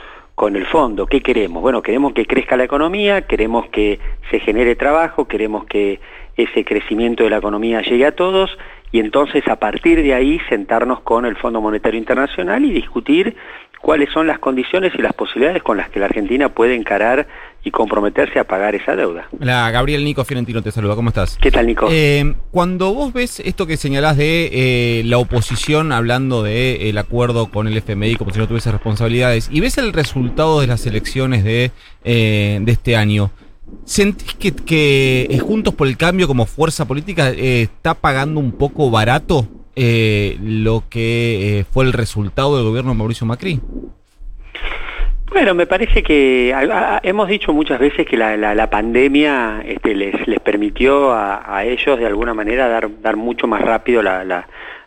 con 0.40 0.56
el 0.56 0.64
fondo. 0.64 1.06
¿Qué 1.06 1.20
queremos? 1.20 1.60
Bueno, 1.60 1.82
queremos 1.82 2.14
que 2.14 2.24
crezca 2.24 2.56
la 2.56 2.64
economía, 2.64 3.26
queremos 3.26 3.68
que 3.68 4.00
se 4.30 4.40
genere 4.40 4.74
trabajo, 4.74 5.28
queremos 5.28 5.66
que 5.66 6.00
ese 6.34 6.64
crecimiento 6.64 7.24
de 7.24 7.28
la 7.28 7.36
economía 7.36 7.82
llegue 7.82 8.06
a 8.06 8.16
todos 8.16 8.56
y 8.90 9.00
entonces 9.00 9.46
a 9.48 9.56
partir 9.56 10.02
de 10.02 10.14
ahí 10.14 10.40
sentarnos 10.48 11.00
con 11.00 11.26
el 11.26 11.36
Fondo 11.36 11.60
Monetario 11.60 11.98
Internacional 11.98 12.64
y 12.64 12.72
discutir 12.72 13.36
cuáles 13.82 14.08
son 14.14 14.26
las 14.26 14.38
condiciones 14.38 14.94
y 14.94 15.02
las 15.02 15.12
posibilidades 15.12 15.62
con 15.62 15.76
las 15.76 15.90
que 15.90 16.00
la 16.00 16.06
Argentina 16.06 16.48
puede 16.48 16.74
encarar 16.74 17.26
y 17.64 17.70
comprometerse 17.70 18.38
a 18.38 18.44
pagar 18.44 18.74
esa 18.74 18.96
deuda. 18.96 19.28
Hola, 19.38 19.70
Gabriel 19.70 20.04
Nico 20.04 20.24
Fiorentino 20.24 20.62
te 20.62 20.70
saluda, 20.72 20.94
¿cómo 20.94 21.10
estás? 21.10 21.38
¿Qué 21.40 21.50
tal, 21.50 21.66
Nico? 21.66 21.88
Eh, 21.90 22.34
cuando 22.50 22.94
vos 22.94 23.12
ves 23.12 23.40
esto 23.40 23.66
que 23.66 23.76
señalás 23.76 24.16
de 24.16 24.50
eh, 24.52 25.02
la 25.04 25.18
oposición 25.18 25.92
hablando 25.92 26.42
del 26.42 26.80
el 26.80 26.98
acuerdo 26.98 27.50
con 27.50 27.66
el 27.68 27.76
FMI 27.76 28.16
como 28.16 28.32
si 28.32 28.38
no 28.38 28.48
tuviese 28.48 28.72
responsabilidades, 28.72 29.48
y 29.52 29.60
ves 29.60 29.78
el 29.78 29.92
resultado 29.92 30.60
de 30.60 30.66
las 30.66 30.86
elecciones 30.86 31.44
de, 31.44 31.70
eh, 32.04 32.58
de 32.62 32.72
este 32.72 32.96
año, 32.96 33.30
¿Sentís 33.84 34.34
que, 34.34 34.52
que 34.52 35.38
Juntos 35.40 35.74
por 35.74 35.86
el 35.86 35.96
Cambio 35.96 36.26
como 36.26 36.44
fuerza 36.44 36.88
política 36.88 37.30
está 37.30 37.94
pagando 37.94 38.40
un 38.40 38.50
poco 38.50 38.90
barato 38.90 39.46
eh, 39.76 40.36
lo 40.42 40.84
que 40.90 41.60
eh, 41.60 41.64
fue 41.64 41.84
el 41.84 41.92
resultado 41.92 42.56
del 42.56 42.66
gobierno 42.66 42.90
de 42.90 42.98
Mauricio 42.98 43.26
Macri? 43.26 43.60
Bueno, 45.30 45.54
me 45.54 45.66
parece 45.66 46.02
que 46.02 46.52
hemos 47.04 47.28
dicho 47.28 47.52
muchas 47.52 47.78
veces 47.78 48.04
que 48.04 48.16
la, 48.16 48.68
pandemia 48.68 49.62
este, 49.64 49.94
les, 49.94 50.26
les 50.26 50.40
permitió 50.40 51.12
a, 51.12 51.64
ellos 51.64 51.98
de 51.98 52.06
alguna 52.06 52.34
manera 52.34 52.68
dar, 52.68 53.00
dar 53.00 53.16
mucho 53.16 53.46
más 53.46 53.62
rápido 53.62 54.02
la, 54.02 54.46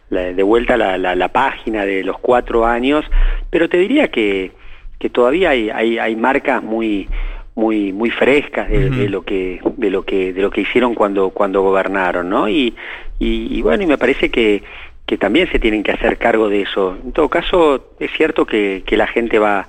de 0.10 0.44
vuelta 0.44 0.76
la, 0.76 1.28
página 1.30 1.86
de 1.86 2.04
los 2.04 2.20
cuatro 2.20 2.66
años, 2.66 3.06
pero 3.50 3.70
te 3.70 3.78
diría 3.78 4.10
que, 4.10 4.52
que 5.00 5.10
todavía 5.10 5.52
hay, 5.52 5.70
hay, 5.70 5.98
hay 5.98 6.16
marcas 6.16 6.62
muy 6.62 7.08
muy 7.56 7.94
muy 7.94 8.10
frescas 8.10 8.68
de, 8.68 9.08
lo 9.10 9.24
que 9.24 9.62
de 9.78 9.92
lo 9.92 10.04
que 10.04 10.34
de 10.34 10.42
lo 10.42 10.50
que 10.50 10.62
hicieron 10.62 10.96
cuando 10.96 11.30
cuando 11.30 11.62
gobernaron 11.62 12.28
no 12.28 12.50
y, 12.50 12.74
y, 13.20 13.62
bueno 13.62 13.84
y 13.84 13.86
me 13.86 14.00
parece 14.00 14.32
que 14.32 14.64
que 15.06 15.18
también 15.18 15.48
se 15.52 15.60
tienen 15.60 15.84
que 15.84 15.92
hacer 15.92 16.18
cargo 16.18 16.50
de 16.50 16.62
eso. 16.62 16.98
En 17.04 17.12
todo 17.12 17.30
caso 17.30 17.92
es 18.00 18.10
cierto 18.12 18.46
que, 18.46 18.84
que 18.86 18.98
la 18.98 19.06
gente 19.06 19.38
va 19.38 19.68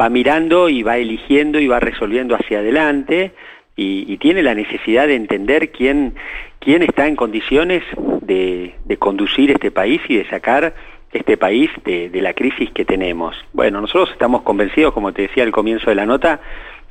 va 0.00 0.08
mirando 0.08 0.68
y 0.68 0.82
va 0.82 0.98
eligiendo 0.98 1.58
y 1.58 1.66
va 1.66 1.80
resolviendo 1.80 2.34
hacia 2.34 2.60
adelante 2.60 3.32
y, 3.76 4.16
tiene 4.18 4.42
la 4.42 4.54
necesidad 4.54 5.06
de 5.06 5.14
entender 5.14 5.70
quién 5.70 6.14
quién 6.58 6.82
está 6.82 7.06
en 7.06 7.14
condiciones 7.14 7.84
de, 8.22 8.74
conducir 8.98 9.52
este 9.52 9.70
país 9.70 10.00
y 10.08 10.16
de 10.16 10.28
sacar 10.28 10.74
este 11.12 11.36
país 11.36 11.70
de, 11.84 12.10
de 12.10 12.20
la 12.20 12.34
crisis 12.34 12.70
que 12.72 12.84
tenemos. 12.84 13.36
Bueno, 13.52 13.80
nosotros 13.80 14.10
estamos 14.10 14.42
convencidos, 14.42 14.92
como 14.92 15.12
te 15.12 15.22
decía 15.22 15.44
al 15.44 15.52
comienzo 15.52 15.90
de 15.90 15.94
la 15.94 16.04
nota, 16.04 16.40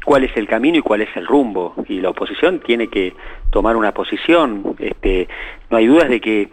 cuál 0.06 0.24
es 0.24 0.36
el 0.38 0.48
camino 0.48 0.78
y 0.78 0.82
cuál 0.82 1.02
es 1.02 1.10
el 1.16 1.28
rumbo. 1.28 1.76
Y 1.90 2.00
la 2.00 2.10
oposición 2.10 2.62
tiene 2.62 2.88
que 2.88 3.14
tomar 3.52 3.76
una 3.76 3.94
posición. 3.94 4.76
Este, 4.80 5.28
no 5.70 5.78
hay 5.78 5.88
dudas 5.88 6.10
de 6.10 6.22
que 6.22 6.50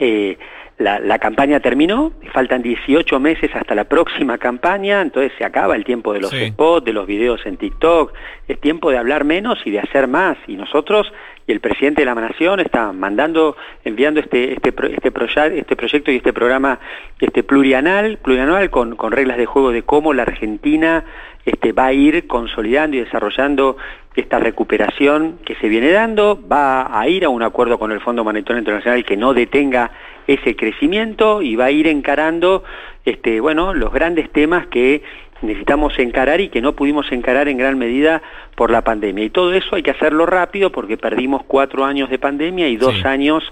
eh, 0.00 0.38
la, 0.80 1.18
campaña 1.18 1.60
terminó, 1.60 2.12
faltan 2.32 2.62
18 2.62 3.20
meses 3.20 3.50
hasta 3.54 3.74
la 3.74 3.84
próxima 3.84 4.38
campaña, 4.38 5.02
entonces 5.02 5.30
se 5.36 5.44
acaba 5.44 5.76
el 5.76 5.84
tiempo 5.84 6.14
de 6.14 6.20
los 6.20 6.32
spots, 6.32 6.86
de 6.86 6.94
los 6.94 7.06
videos 7.06 7.44
en 7.44 7.58
TikTok, 7.58 8.14
es 8.48 8.58
tiempo 8.60 8.90
de 8.90 8.96
hablar 8.96 9.24
menos 9.24 9.58
y 9.66 9.70
de 9.70 9.80
hacer 9.80 10.08
más. 10.08 10.38
Y 10.46 10.56
nosotros 10.56 11.12
y 11.46 11.52
el 11.52 11.60
presidente 11.60 12.02
de 12.02 12.06
la 12.06 12.14
Nación 12.14 12.60
está 12.60 12.92
mandando, 12.92 13.56
enviando 13.84 14.20
este, 14.20 14.54
este, 14.54 14.70
este, 14.70 15.12
este 15.58 15.76
proyecto 15.76 16.10
y 16.10 16.16
este 16.16 16.32
programa 16.32 16.80
este 17.20 17.42
plurianual, 17.42 18.18
plurianual 18.18 18.70
con, 18.70 18.96
con 18.96 19.12
reglas 19.12 19.36
de 19.36 19.46
juego 19.46 19.72
de 19.72 19.82
cómo 19.82 20.14
la 20.14 20.22
Argentina 20.22 21.04
este, 21.44 21.72
va 21.72 21.86
a 21.86 21.92
ir 21.92 22.26
consolidando 22.26 22.96
y 22.96 23.00
desarrollando 23.00 23.76
esta 24.14 24.38
recuperación 24.38 25.38
que 25.44 25.54
se 25.56 25.68
viene 25.68 25.90
dando, 25.90 26.40
va 26.50 26.98
a 26.98 27.08
ir 27.08 27.24
a 27.24 27.28
un 27.28 27.42
acuerdo 27.42 27.78
con 27.78 27.92
el 27.92 28.00
Fondo 28.00 28.24
Monetario 28.24 28.58
Internacional 28.58 29.04
que 29.04 29.16
no 29.16 29.34
detenga 29.34 29.90
ese 30.32 30.56
crecimiento 30.56 31.42
y 31.42 31.56
va 31.56 31.66
a 31.66 31.70
ir 31.70 31.86
encarando 31.86 32.64
este, 33.04 33.40
bueno, 33.40 33.74
los 33.74 33.92
grandes 33.92 34.30
temas 34.30 34.66
que 34.68 35.02
necesitamos 35.42 35.98
encarar 35.98 36.40
y 36.40 36.48
que 36.48 36.60
no 36.60 36.74
pudimos 36.74 37.10
encarar 37.12 37.48
en 37.48 37.56
gran 37.56 37.78
medida 37.78 38.22
por 38.56 38.70
la 38.70 38.82
pandemia. 38.82 39.24
Y 39.24 39.30
todo 39.30 39.52
eso 39.54 39.76
hay 39.76 39.82
que 39.82 39.90
hacerlo 39.90 40.26
rápido 40.26 40.70
porque 40.70 40.96
perdimos 40.96 41.42
cuatro 41.46 41.84
años 41.84 42.10
de 42.10 42.18
pandemia 42.18 42.68
y 42.68 42.76
dos 42.76 43.04
años 43.04 43.42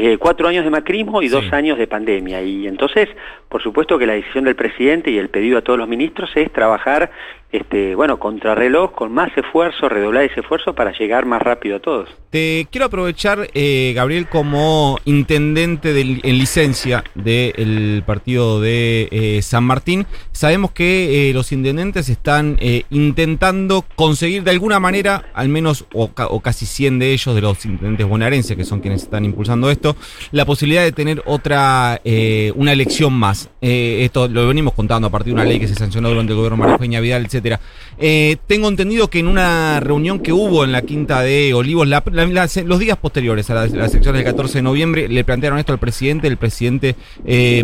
eh, 0.00 0.18
cuatro 0.18 0.48
años 0.48 0.64
de 0.64 0.70
macrismo 0.70 1.22
y 1.22 1.28
dos 1.28 1.52
años 1.52 1.78
de 1.78 1.86
pandemia. 1.86 2.42
Y 2.42 2.66
entonces, 2.66 3.08
por 3.48 3.62
supuesto 3.62 3.98
que 3.98 4.06
la 4.06 4.14
decisión 4.14 4.44
del 4.44 4.54
presidente 4.54 5.10
y 5.10 5.18
el 5.18 5.28
pedido 5.28 5.58
a 5.58 5.62
todos 5.62 5.78
los 5.78 5.88
ministros 5.88 6.30
es 6.36 6.52
trabajar, 6.52 7.10
este, 7.50 7.94
bueno, 7.94 8.18
contrarreloj, 8.18 8.92
con 8.92 9.12
más 9.12 9.36
esfuerzo, 9.36 9.88
redoblar 9.88 10.24
ese 10.24 10.40
esfuerzo 10.40 10.74
para 10.74 10.92
llegar 10.92 11.26
más 11.26 11.42
rápido 11.42 11.76
a 11.76 11.80
todos. 11.80 12.10
Te 12.30 12.66
quiero 12.70 12.86
aprovechar, 12.86 13.48
eh, 13.54 13.92
Gabriel, 13.96 14.28
como 14.28 14.98
intendente 15.04 15.98
en 15.98 16.38
licencia 16.38 17.02
del 17.14 18.02
partido 18.06 18.60
de 18.60 19.08
eh, 19.10 19.40
San 19.42 19.64
Martín. 19.64 20.06
Sabemos 20.32 20.72
que 20.72 21.30
los 21.34 21.50
intendentes 21.52 22.08
están 22.08 22.58
intentando 22.90 23.84
conseguir 23.96 24.44
de 24.44 24.50
alguna 24.50 24.78
manera, 24.78 25.24
al 25.32 25.48
menos, 25.48 25.86
o, 25.94 26.10
o, 26.14 26.40
casi 26.40 26.66
100 26.66 26.98
de 26.98 27.12
ellos, 27.12 27.34
de 27.34 27.40
los 27.40 27.64
intendentes 27.64 28.06
bonaerenses, 28.06 28.56
que 28.56 28.64
son 28.64 28.80
quienes 28.80 29.02
están 29.02 29.24
impulsando 29.24 29.70
esto, 29.70 29.87
la 30.32 30.44
posibilidad 30.44 30.82
de 30.82 30.92
tener 30.92 31.22
otra, 31.26 32.00
eh, 32.04 32.52
una 32.56 32.72
elección 32.72 33.12
más. 33.12 33.50
Eh, 33.60 34.02
esto 34.04 34.28
lo 34.28 34.48
venimos 34.48 34.74
contando 34.74 35.08
a 35.08 35.10
partir 35.10 35.34
de 35.34 35.40
una 35.40 35.44
ley 35.44 35.58
que 35.58 35.68
se 35.68 35.74
sancionó 35.74 36.08
durante 36.08 36.32
el 36.32 36.36
gobierno 36.36 36.56
María 36.56 37.00
Vidal, 37.00 37.26
etcétera. 37.26 37.60
Eh, 37.98 38.36
tengo 38.46 38.68
entendido 38.68 39.08
que 39.08 39.18
en 39.18 39.26
una 39.26 39.80
reunión 39.80 40.20
que 40.20 40.32
hubo 40.32 40.64
en 40.64 40.72
la 40.72 40.82
Quinta 40.82 41.22
de 41.22 41.54
Olivos, 41.54 41.88
los 41.88 42.78
días 42.78 42.96
posteriores 42.96 43.50
a 43.50 43.54
las, 43.54 43.72
elecciones 43.72 44.24
del 44.24 44.24
14 44.24 44.58
de 44.58 44.62
noviembre, 44.62 45.08
le 45.08 45.24
plantearon 45.24 45.58
esto 45.58 45.72
al 45.72 45.78
presidente, 45.78 46.28
el 46.28 46.36
presidente 46.36 46.94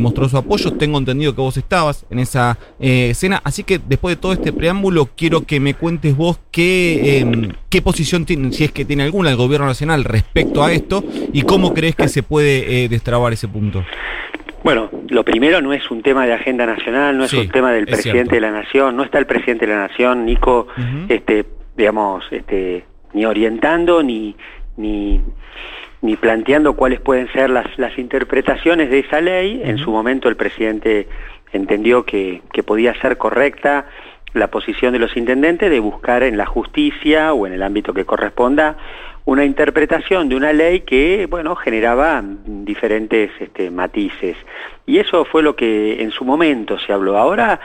mostró 0.00 0.28
su 0.28 0.36
apoyo, 0.36 0.72
tengo 0.72 0.98
entendido 0.98 1.34
que 1.34 1.40
vos 1.40 1.56
estabas 1.56 2.04
en 2.10 2.18
esa 2.18 2.58
escena, 2.78 3.40
así 3.44 3.62
que 3.62 3.78
después 3.78 4.16
de 4.16 4.20
todo 4.20 4.32
este 4.32 4.52
preámbulo, 4.52 5.10
quiero 5.16 5.44
que 5.46 5.60
me 5.60 5.74
cuentes 5.74 6.16
vos 6.16 6.38
qué, 6.50 7.18
em, 7.18 7.52
qué 7.74 7.82
posición 7.82 8.24
tiene, 8.24 8.52
si 8.52 8.62
es 8.62 8.70
que 8.70 8.84
tiene 8.84 9.02
alguna 9.02 9.30
el 9.30 9.36
gobierno 9.36 9.66
nacional 9.66 10.04
respecto 10.04 10.62
a 10.62 10.70
esto 10.70 11.02
y 11.32 11.42
cómo 11.42 11.74
crees 11.74 11.96
que 11.96 12.06
se 12.06 12.22
puede 12.22 12.84
eh, 12.84 12.88
destrabar 12.88 13.32
ese 13.32 13.48
punto? 13.48 13.84
Bueno, 14.62 14.90
lo 15.08 15.24
primero 15.24 15.60
no 15.60 15.72
es 15.72 15.90
un 15.90 16.00
tema 16.00 16.24
de 16.24 16.34
agenda 16.34 16.66
nacional, 16.66 17.18
no 17.18 17.24
es 17.24 17.32
un 17.32 17.48
tema 17.48 17.72
del 17.72 17.86
presidente 17.86 18.36
de 18.36 18.40
la 18.40 18.52
nación, 18.52 18.96
no 18.96 19.02
está 19.02 19.18
el 19.18 19.26
presidente 19.26 19.66
de 19.66 19.72
la 19.72 19.88
nación, 19.88 20.24
Nico, 20.24 20.68
este, 21.08 21.46
digamos, 21.76 22.24
este, 22.30 22.84
ni 23.12 23.26
orientando 23.26 24.04
ni, 24.04 24.36
ni, 24.76 25.20
ni 26.00 26.14
planteando 26.14 26.74
cuáles 26.74 27.00
pueden 27.00 27.26
ser 27.32 27.50
las, 27.50 27.66
las 27.76 27.98
interpretaciones 27.98 28.88
de 28.88 29.00
esa 29.00 29.20
ley. 29.20 29.62
En 29.64 29.78
su 29.78 29.90
momento 29.90 30.28
el 30.28 30.36
presidente 30.36 31.08
entendió 31.52 32.04
que, 32.04 32.40
que 32.52 32.62
podía 32.62 32.94
ser 33.00 33.16
correcta 33.16 33.86
la 34.34 34.48
posición 34.48 34.92
de 34.92 34.98
los 34.98 35.16
intendentes 35.16 35.70
de 35.70 35.80
buscar 35.80 36.22
en 36.22 36.36
la 36.36 36.46
justicia 36.46 37.32
o 37.32 37.46
en 37.46 37.52
el 37.52 37.62
ámbito 37.62 37.94
que 37.94 38.04
corresponda 38.04 38.76
una 39.24 39.44
interpretación 39.44 40.28
de 40.28 40.36
una 40.36 40.52
ley 40.52 40.80
que, 40.80 41.26
bueno, 41.30 41.56
generaba 41.56 42.22
diferentes 42.44 43.30
este, 43.40 43.70
matices. 43.70 44.36
Y 44.86 44.98
eso 44.98 45.24
fue 45.24 45.42
lo 45.42 45.56
que 45.56 46.02
en 46.02 46.10
su 46.10 46.24
momento 46.24 46.78
se 46.78 46.92
habló. 46.92 47.16
Ahora 47.16 47.58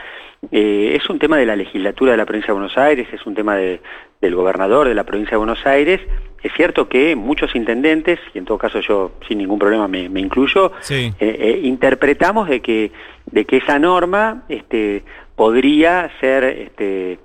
eh, 0.50 0.96
es 0.98 1.10
un 1.10 1.18
tema 1.18 1.36
de 1.36 1.44
la 1.44 1.56
legislatura 1.56 2.12
de 2.12 2.16
la 2.16 2.24
provincia 2.24 2.48
de 2.48 2.60
Buenos 2.60 2.78
Aires, 2.78 3.08
es 3.12 3.26
un 3.26 3.34
tema 3.34 3.56
del 3.56 4.34
gobernador 4.34 4.88
de 4.88 4.94
la 4.94 5.04
provincia 5.04 5.32
de 5.32 5.38
Buenos 5.38 5.66
Aires. 5.66 6.00
Es 6.42 6.52
cierto 6.54 6.88
que 6.88 7.14
muchos 7.14 7.54
intendentes, 7.54 8.18
y 8.32 8.38
en 8.38 8.46
todo 8.46 8.56
caso 8.56 8.80
yo 8.80 9.12
sin 9.28 9.36
ningún 9.36 9.58
problema 9.58 9.86
me, 9.86 10.00
incluyo, 10.18 10.72
eh, 10.88 11.12
eh, 11.20 11.60
interpretamos 11.64 12.48
de 12.48 12.60
que, 12.62 12.90
de 13.26 13.44
que 13.44 13.58
esa 13.58 13.78
norma 13.78 14.44
este, 14.48 15.02
podría 15.40 16.10
ser 16.20 16.44
este, 16.44 17.18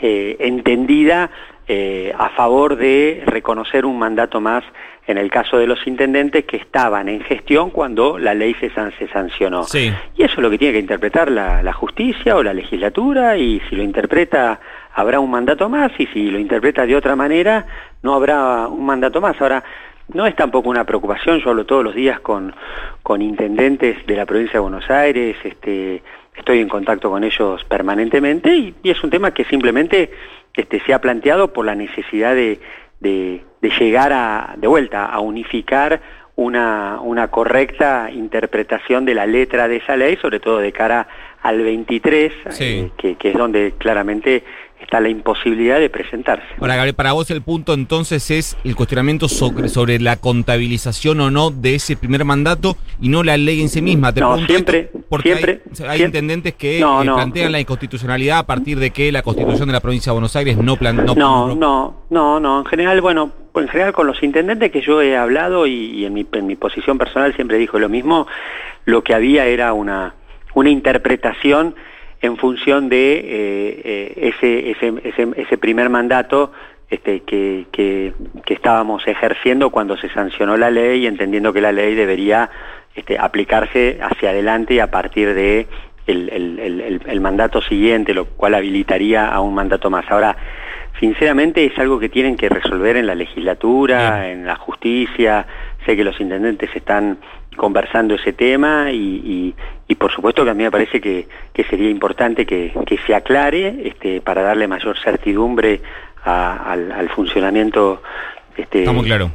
entendida 0.00 1.30
eh, 1.68 2.12
a 2.18 2.30
favor 2.30 2.74
de 2.74 3.22
reconocer 3.26 3.86
un 3.86 3.96
mandato 3.96 4.40
más 4.40 4.64
en 5.06 5.18
el 5.18 5.30
caso 5.30 5.56
de 5.56 5.68
los 5.68 5.86
intendentes 5.86 6.46
que 6.46 6.56
estaban 6.56 7.08
en 7.08 7.20
gestión 7.20 7.70
cuando 7.70 8.18
la 8.18 8.34
ley 8.34 8.56
se, 8.58 8.70
sancionó. 8.72 9.64
Y 9.72 10.24
eso 10.24 10.34
es 10.34 10.38
lo 10.38 10.50
que 10.50 10.58
tiene 10.58 10.72
que 10.72 10.80
interpretar 10.80 11.30
la, 11.30 11.72
justicia 11.72 12.34
o 12.34 12.42
la 12.42 12.52
legislatura 12.52 13.36
y 13.36 13.62
si 13.70 13.76
lo 13.76 13.84
interpreta 13.84 14.58
habrá 14.92 15.20
un 15.20 15.30
mandato 15.30 15.68
más 15.68 15.92
y 15.96 16.06
si 16.08 16.32
lo 16.32 16.40
interpreta 16.40 16.86
de 16.86 16.96
otra 16.96 17.14
manera 17.14 17.66
no 18.02 18.14
habrá 18.14 18.66
un 18.66 18.84
mandato 18.84 19.20
más. 19.20 19.40
Ahora, 19.40 19.62
no 20.12 20.26
es 20.26 20.34
tampoco 20.34 20.70
una 20.70 20.82
preocupación, 20.84 21.38
yo 21.38 21.50
hablo 21.50 21.66
todos 21.66 21.84
los 21.84 21.94
días 21.94 22.18
con, 22.18 22.52
con 23.04 23.22
intendentes 23.22 24.04
de 24.06 24.16
la 24.16 24.26
provincia 24.26 24.54
de 24.54 24.60
Buenos 24.60 24.90
Aires, 24.90 25.36
este, 25.44 26.02
estoy 26.38 26.60
en 26.60 26.68
contacto 26.68 27.10
con 27.10 27.24
ellos 27.24 27.64
permanentemente 27.64 28.54
y 28.54 28.74
es 28.82 29.02
un 29.04 29.10
tema 29.10 29.32
que 29.32 29.44
simplemente 29.44 30.10
este, 30.58 30.80
se 30.80 30.92
ha 30.92 31.00
planteado 31.00 31.52
por 31.52 31.64
la 31.64 31.76
necesidad 31.76 32.34
de, 32.34 32.58
llegar 33.78 34.12
a, 34.12 34.54
de 34.56 34.66
vuelta 34.66 35.06
a 35.06 35.20
unificar 35.20 36.00
una, 36.34 37.00
una, 37.00 37.28
correcta 37.28 38.10
interpretación 38.12 39.04
de 39.04 39.14
la 39.14 39.26
letra 39.26 39.68
de 39.68 39.76
esa 39.76 39.96
ley, 39.96 40.16
sobre 40.16 40.40
todo 40.40 40.58
de 40.58 40.72
cara 40.72 41.06
al 41.42 41.60
23, 41.60 42.32
eh, 42.58 42.90
que, 42.96 43.14
que, 43.14 43.30
es 43.30 43.36
donde 43.36 43.74
claramente 43.78 44.42
está 44.80 45.00
la 45.00 45.08
imposibilidad 45.08 45.78
de 45.78 45.90
presentarse. 45.90 46.46
Ahora, 46.60 46.76
Gabriel, 46.76 46.94
para 46.94 47.12
vos 47.12 47.30
el 47.30 47.42
punto 47.42 47.74
entonces 47.74 48.30
es 48.30 48.56
el 48.64 48.76
cuestionamiento 48.76 49.28
sobre, 49.28 49.68
sobre 49.68 49.98
la 49.98 50.16
contabilización 50.16 51.20
o 51.20 51.30
no 51.30 51.50
de 51.50 51.74
ese 51.74 51.96
primer 51.96 52.24
mandato 52.24 52.76
y 53.00 53.08
no 53.08 53.22
la 53.22 53.36
ley 53.36 53.60
en 53.60 53.68
sí 53.68 53.82
misma. 53.82 54.12
no, 54.12 54.38
siempre, 54.46 54.90
porque 55.08 55.34
siempre, 55.36 55.62
hay, 55.88 56.02
intendentes 56.02 56.54
que 56.54 56.78
eh, 56.78 56.82
plantean 56.82 57.52
la 57.52 57.60
inconstitucionalidad 57.60 58.38
a 58.38 58.46
partir 58.46 58.78
de 58.78 58.90
que 58.90 59.12
la 59.12 59.22
constitución 59.22 59.68
de 59.68 59.72
la 59.72 59.80
provincia 59.80 60.10
de 60.10 60.14
Buenos 60.14 60.34
Aires 60.36 60.56
no 60.56 60.76
plantea... 60.76 61.14
No, 61.14 61.54
no, 61.54 62.04
no, 62.10 62.40
no, 62.40 62.58
en 62.60 62.64
general, 62.66 63.00
bueno, 63.00 63.32
en 63.54 63.68
general 63.68 63.92
con 63.92 64.06
los 64.06 64.22
intendentes 64.22 64.70
que 64.70 64.80
yo 64.80 65.02
he 65.02 65.16
hablado 65.16 65.66
y, 65.66 66.04
en, 66.04 66.14
mi, 66.14 66.26
en 66.32 66.46
mi 66.46 66.56
posición 66.56 66.98
personal 66.98 67.34
siempre 67.34 67.58
dijo 67.58 67.78
lo 67.78 67.88
mismo, 67.88 68.26
lo 68.84 69.02
que 69.02 69.14
había 69.14 69.46
era 69.46 69.72
una, 69.72 70.14
una 70.54 70.70
interpretación 70.70 71.74
en 72.20 72.36
función 72.36 72.88
de 72.88 73.12
eh, 73.18 73.82
eh, 73.84 74.32
ese, 74.34 74.70
ese, 74.70 75.28
ese, 75.36 75.58
primer 75.58 75.88
mandato 75.88 76.52
este, 76.90 77.20
que, 77.20 77.66
que, 77.70 78.12
estábamos 78.48 79.06
ejerciendo 79.06 79.70
cuando 79.70 79.96
se 79.96 80.08
sancionó 80.10 80.56
la 80.56 80.70
ley, 80.70 81.06
entendiendo 81.06 81.52
que 81.52 81.60
la 81.60 81.70
ley 81.70 81.94
debería 81.94 82.50
este, 82.94 83.18
aplicarse 83.18 83.98
hacia 84.02 84.30
adelante 84.30 84.74
y 84.74 84.80
a 84.80 84.90
partir 84.90 85.34
de 85.34 85.68
el, 86.06 86.30
el, 86.30 87.00
el, 87.06 87.20
mandato 87.20 87.60
siguiente, 87.60 88.14
lo 88.14 88.24
cual 88.24 88.54
habilitaría 88.54 89.28
a 89.28 89.40
un 89.40 89.54
mandato 89.54 89.90
más. 89.90 90.10
Ahora, 90.10 90.36
sinceramente 90.98 91.64
es 91.64 91.78
algo 91.78 91.98
que 91.98 92.08
tienen 92.08 92.36
que 92.36 92.48
resolver 92.48 92.96
en 92.96 93.06
la 93.06 93.14
legislatura, 93.14 94.30
en 94.30 94.46
la 94.46 94.56
justicia. 94.56 95.46
Sé 95.84 95.96
que 95.96 96.04
los 96.04 96.18
intendentes 96.20 96.74
están 96.74 97.18
conversando 97.56 98.14
ese 98.14 98.32
tema 98.32 98.90
y, 98.90 99.54
por 99.94 100.12
supuesto 100.12 100.44
que 100.44 100.50
a 100.50 100.54
mí 100.54 100.64
me 100.64 100.70
parece 100.70 101.00
que, 101.00 101.26
sería 101.68 101.90
importante 101.90 102.46
que, 102.46 102.72
se 103.06 103.14
aclare 103.14 103.88
este, 103.88 104.20
para 104.20 104.42
darle 104.42 104.68
mayor 104.68 104.98
certidumbre 104.98 105.80
al, 106.24 107.08
funcionamiento 107.14 108.02
este, 108.56 108.84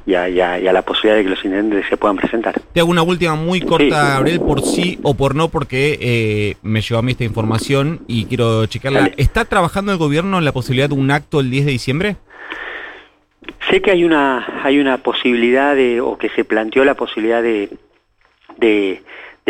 y, 0.05 0.13
a, 0.13 0.57
la 0.60 0.81
posibilidad 0.83 1.17
de 1.17 1.24
que 1.24 1.29
los 1.29 1.43
intendentes 1.43 1.88
se 1.88 1.98
puedan 1.98 2.17
presentar. 2.17 2.60
Te 2.74 2.79
hago 2.79 2.91
una 2.91 3.01
última 3.01 3.36
muy 3.36 3.62
corta, 3.62 4.15
Gabriel, 4.15 4.41
por 4.41 4.62
sí 4.62 5.00
o 5.01 5.15
por 5.15 5.33
no, 5.33 5.50
porque 5.50 5.98
eh, 6.01 6.55
me 6.62 6.81
llegó 6.81 7.00
a 7.00 7.01
mí 7.01 7.13
esta 7.13 7.24
información 7.24 8.01
y 8.07 8.25
quiero 8.25 8.65
checarla. 8.65 9.12
¿Está 9.17 9.45
trabajando 9.45 9.91
el 9.91 9.98
gobierno 9.98 10.38
en 10.38 10.45
la 10.45 10.51
posibilidad 10.51 10.89
de 10.89 10.95
un 10.95 11.10
acto 11.10 11.39
el 11.39 11.50
10 11.50 11.65
de 11.65 11.72
diciembre? 11.72 12.15
Sé 13.69 13.81
que 13.81 13.91
hay 13.91 14.03
una, 14.03 14.62
hay 14.63 14.79
una 14.79 14.98
posibilidad 14.98 15.75
de, 15.75 16.01
o 16.01 16.17
que 16.17 16.29
se 16.29 16.43
planteó 16.43 16.83
la 16.86 16.95
posibilidad 16.95 17.41
de, 17.41 17.69
de, 18.57 19.01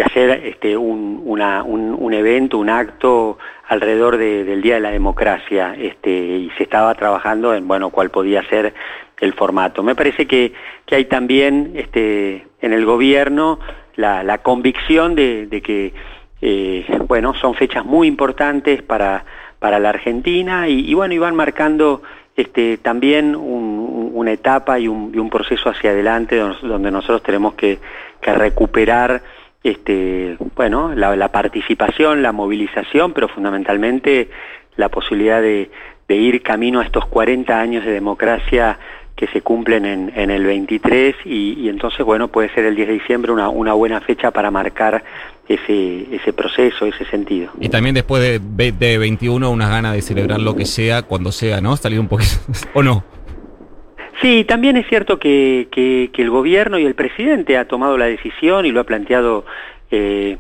hacer 0.02 0.32
este, 0.46 0.76
un, 0.76 1.22
un, 1.26 2.14
evento, 2.14 2.58
un 2.58 2.70
acto 2.70 3.38
alrededor 3.68 4.18
del 4.18 4.62
Día 4.62 4.76
de 4.76 4.80
la 4.80 4.92
Democracia, 4.92 5.76
este, 5.78 6.10
y 6.10 6.50
se 6.58 6.64
estaba 6.64 6.96
trabajando 6.96 7.54
en 7.54 7.68
bueno 7.68 7.92
cuál 7.92 8.10
podía 8.10 8.44
ser 8.50 8.74
el 9.20 9.34
formato. 9.34 9.84
Me 9.84 9.96
parece 9.96 10.26
que, 10.26 10.54
que 10.86 10.96
hay 10.96 11.06
también 11.06 11.74
este, 11.76 12.48
en 12.62 12.74
el 12.74 12.86
gobierno 12.86 13.60
la, 13.96 14.24
la 14.24 14.40
convicción 14.40 15.14
de, 15.14 15.46
de 15.46 15.62
que 15.62 15.94
eh, 16.42 16.86
bueno 17.08 17.36
son 17.36 17.54
fechas 17.54 17.86
muy 17.86 18.08
importantes 18.08 18.82
para, 18.82 19.24
para 19.60 19.80
la 19.80 19.90
Argentina 19.90 20.68
y, 20.68 20.90
y 20.90 20.94
bueno, 20.96 21.14
iban 21.14 21.36
marcando 21.36 22.02
este, 22.36 22.78
también 22.78 23.36
una 23.36 24.32
etapa 24.32 24.80
y 24.80 24.88
un, 24.88 25.12
y 25.14 25.20
un, 25.20 25.30
proceso 25.30 25.70
hacia 25.70 25.92
adelante 25.92 26.36
donde 26.38 26.90
nosotros 26.90 27.22
tenemos 27.22 27.54
que, 27.54 27.78
que 28.20 28.34
recuperar 28.34 29.22
este, 29.64 30.38
bueno, 30.56 30.94
la, 30.94 31.32
participación, 31.32 32.22
la 32.22 32.32
movilización, 32.32 33.14
pero 33.14 33.28
fundamentalmente 33.30 34.30
la 34.76 34.90
posibilidad 34.90 35.42
de, 35.42 35.70
ir 36.10 36.44
camino 36.44 36.80
a 36.80 36.84
estos 36.84 37.08
40 37.08 37.60
años 37.60 37.84
de 37.84 37.92
democracia 37.92 38.78
que 39.16 39.26
se 39.28 39.42
cumplen 39.42 39.86
en, 39.86 40.12
en 40.16 40.30
el 40.30 40.44
23 40.44 41.16
y, 41.26 41.54
y, 41.60 41.70
entonces, 41.70 42.06
bueno, 42.06 42.28
puede 42.28 42.54
ser 42.54 42.66
el 42.66 42.76
10 42.76 42.88
de 42.88 42.94
diciembre 42.94 43.32
una, 43.32 43.50
una 43.50 43.74
buena 43.74 44.00
fecha 44.00 44.30
para 44.30 44.52
marcar 44.52 45.04
ese, 45.48 46.16
ese 46.16 46.34
proceso, 46.34 46.86
ese 46.86 47.06
sentido. 47.06 47.52
Y 47.60 47.70
también 47.70 47.96
después 47.96 48.22
de, 48.22 48.72
de 48.72 48.98
21 48.98 49.50
unas 49.50 49.70
ganas 49.70 49.94
de 49.94 50.02
celebrar 50.02 50.40
lo 50.40 50.56
que 50.56 50.66
sea, 50.66 51.02
cuando 51.02 51.32
sea, 51.32 51.62
¿no? 51.62 51.76
Salir 51.78 52.00
un 52.00 52.08
poquito, 52.08 52.36
¿o 52.74 52.84
no? 52.84 53.04
Sí, 54.24 54.46
también 54.46 54.78
es 54.78 54.88
cierto 54.88 55.20
que, 55.20 55.68
el 56.16 56.30
gobierno 56.30 56.80
y 56.80 56.86
el 56.86 56.96
presidente 56.96 57.58
ha 57.58 57.68
tomado 57.68 57.98
la 57.98 58.06
decisión 58.06 58.66
y 58.66 58.72
lo 58.72 58.80
ha 58.80 58.86
planteado 58.86 59.44
eh, 59.92 60.38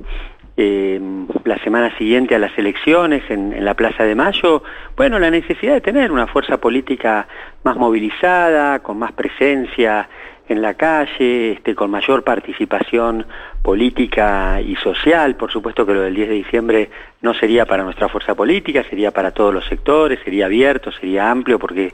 eh, 0.55 1.01
la 1.43 1.57
semana 1.65 1.93
siguiente 1.97 2.33
a 2.33 2.39
las 2.39 2.57
elecciones 2.57 3.23
en, 3.29 3.51
en, 3.51 3.65
la 3.65 3.73
Plaza 3.73 4.05
de 4.05 4.15
Mayo, 4.15 4.63
bueno, 4.95 5.19
la 5.19 5.29
necesidad 5.29 5.73
de 5.73 5.81
tener 5.81 6.13
una 6.13 6.27
fuerza 6.27 6.61
política 6.61 7.27
más 7.65 7.75
movilizada, 7.75 8.79
con 8.79 8.99
más 8.99 9.11
presencia 9.11 10.07
en 10.47 10.61
la 10.61 10.73
calle, 10.73 11.53
este, 11.53 11.73
con 11.73 11.89
mayor 11.89 12.23
participación 12.23 13.25
política 13.61 14.59
y 14.61 14.75
social. 14.75 15.35
Por 15.35 15.51
supuesto 15.51 15.85
que 15.85 15.93
lo 15.93 16.01
del 16.01 16.15
10 16.15 16.29
de 16.29 16.35
diciembre 16.35 16.89
no 17.21 17.33
sería 17.33 17.65
para 17.65 17.83
nuestra 17.83 18.09
fuerza 18.09 18.35
política, 18.35 18.83
sería 18.89 19.11
para 19.11 19.31
todos 19.31 19.53
los 19.53 19.65
sectores, 19.65 20.19
sería 20.23 20.47
abierto, 20.47 20.91
sería 20.91 21.31
amplio, 21.31 21.57
porque 21.57 21.93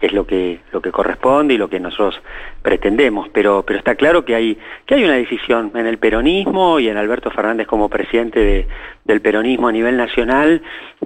es 0.00 0.12
lo 0.14 0.26
que, 0.26 0.60
lo 0.72 0.80
que 0.80 0.90
corresponde 0.90 1.52
y 1.54 1.58
lo 1.58 1.68
que 1.68 1.78
nosotros 1.78 2.22
pretendemos. 2.62 3.28
Pero, 3.28 3.64
pero 3.66 3.78
está 3.78 3.94
claro 3.94 4.24
que 4.24 4.34
hay, 4.34 4.58
que 4.86 4.94
hay 4.94 5.04
una 5.04 5.14
decisión 5.14 5.70
en 5.74 5.86
el 5.86 5.98
peronismo 5.98 6.80
y 6.80 6.88
en 6.88 6.96
Alberto 6.96 7.30
Fernández 7.30 7.66
como 7.66 7.90
presidente 7.90 8.40
de, 8.40 8.68
del 9.04 9.20
peronismo 9.20 9.68
a 9.68 9.72
nivel 9.72 9.98
nacional, 9.98 10.62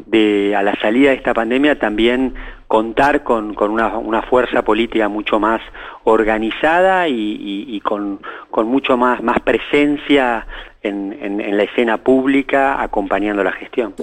de 0.07 0.55
a 0.57 0.63
la 0.63 0.77
salida 0.77 1.11
de 1.11 1.17
esta 1.17 1.35
pandemia 1.35 1.79
también 1.79 2.35
contar 2.75 3.23
con, 3.23 3.55
con 3.55 3.71
una, 3.71 3.97
una, 3.99 4.23
fuerza 4.23 4.63
política 4.63 5.09
mucho 5.09 5.39
más 5.39 5.61
organizada 6.03 7.07
y, 7.07 7.81
con, 7.85 8.21
con, 8.51 8.67
mucho 8.67 8.97
más, 8.97 9.23
más 9.23 9.39
presencia 9.43 10.45
en, 10.83 11.17
en, 11.23 11.41
en, 11.41 11.57
la 11.57 11.63
escena 11.63 11.99
pública 11.99 12.83
acompañando 12.83 13.45
la 13.45 13.53
gestión. 13.53 13.95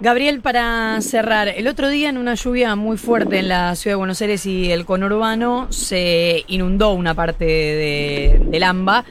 Gabriel, 0.00 0.40
para 0.40 1.00
cerrar, 1.00 1.46
el 1.46 1.68
otro 1.68 1.90
día 1.90 2.08
en 2.08 2.18
una 2.18 2.34
lluvia 2.34 2.74
muy 2.74 2.96
fuerte 2.96 3.38
en 3.38 3.46
la 3.46 3.76
ciudad 3.76 3.92
de 3.92 3.98
Buenos 3.98 4.20
Aires 4.20 4.46
y 4.46 4.72
el 4.72 4.84
conurbano 4.84 5.70
se 5.70 6.42
inundó 6.48 6.94
una 6.94 7.14
parte 7.14 7.44
de, 7.44 8.42
del 8.46 8.64
AMBA 8.64 9.04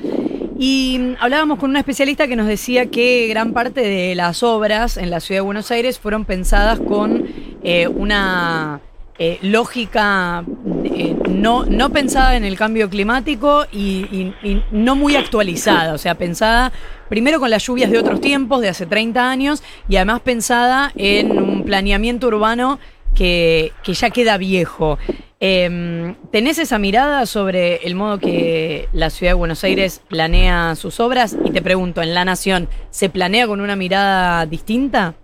y 0.60 1.16
hablábamos 1.20 1.60
con 1.60 1.70
una 1.70 1.80
especialista 1.80 2.28
que 2.28 2.36
nos 2.36 2.46
decía 2.46 2.88
que 2.88 3.28
gran 3.28 3.54
parte 3.54 3.82
de 3.82 4.16
las 4.16 4.44
obras 4.44 4.98
en 4.98 5.10
la 5.10 5.22
ciudad 5.22 5.40
de 5.40 5.46
Buenos 5.46 5.72
Aires 5.72 5.98
fueron 5.98 6.26
pensadas 6.26 6.80
con 6.80 7.26
eh, 7.64 7.88
una 7.88 8.82
eh, 9.20 9.38
lógica 9.42 10.44
eh, 10.84 11.16
no, 11.30 11.66
no 11.66 11.90
pensada 11.92 12.36
en 12.36 12.44
el 12.44 12.58
cambio 12.58 12.90
climático 12.90 13.66
y, 13.72 14.34
no 14.72 14.96
muy 14.96 15.16
actualizada, 15.16 15.94
o 15.94 15.98
sea, 15.98 16.16
pensada 16.16 16.72
primero 17.10 17.40
con 17.40 17.50
las 17.50 17.66
lluvias 17.66 17.92
de 17.92 18.00
otros 18.00 18.22
tiempos, 18.22 18.62
de 18.62 18.70
hace 18.70 18.86
30 18.86 19.30
años, 19.30 19.64
y 19.88 19.98
además 19.98 20.22
pensada 20.22 20.92
en 20.96 21.32
un 21.38 21.64
planeamiento 21.64 22.28
urbano 22.28 22.80
que, 23.14 23.74
que 23.84 23.94
ya 23.94 24.10
queda 24.10 24.38
viejo. 24.38 24.98
Eh, 25.44 26.14
¿Tenés 26.32 26.60
esa 26.60 26.78
mirada 26.78 27.26
sobre 27.26 27.78
el 27.78 27.96
modo 27.96 28.20
que 28.20 28.88
la 28.94 29.10
ciudad 29.10 29.32
de 29.32 29.38
Buenos 29.38 29.64
Aires 29.64 30.02
planea 30.08 30.76
sus 30.76 31.00
obras? 31.00 31.36
Y 31.44 31.50
te 31.50 31.64
pregunto, 31.64 32.04
¿en 32.04 32.14
La 32.14 32.24
Nación 32.24 32.70
se 32.92 33.10
planea 33.10 33.48
con 33.48 33.60
una 33.60 33.76
mirada 33.76 34.46
distinta? 34.46 35.16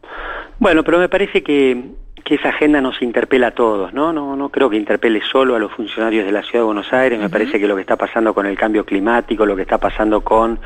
Bueno, 0.57 0.83
pero 0.83 0.97
me 0.97 1.07
parece 1.07 1.43
que, 1.43 1.91
que 2.27 2.35
esa 2.35 2.49
agenda 2.49 2.81
nos 2.81 3.01
interpela 3.01 3.47
a 3.47 3.51
todos, 3.51 3.93
¿no? 3.93 4.11
¿no? 4.11 4.35
No 4.35 4.49
creo 4.49 4.69
que 4.69 4.75
interpele 4.75 5.21
solo 5.21 5.55
a 5.55 5.59
los 5.59 5.71
funcionarios 5.71 6.25
de 6.25 6.33
la 6.33 6.41
ciudad 6.41 6.59
de 6.59 6.65
Buenos 6.65 6.91
Aires, 6.91 7.17
me 7.17 7.25
uh 7.25 7.27
-huh. 7.29 7.31
parece 7.31 7.57
que 7.57 7.67
lo 7.67 7.75
que 7.75 7.81
está 7.81 7.95
pasando 7.95 8.33
con 8.33 8.45
el 8.45 8.57
cambio 8.57 8.83
climático, 8.85 9.45
lo 9.45 9.55
que 9.55 9.61
está 9.61 9.77
pasando 9.77 10.19
con, 10.21 10.59